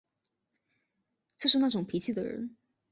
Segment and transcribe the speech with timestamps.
[1.37, 2.57] 就是那种脾气的人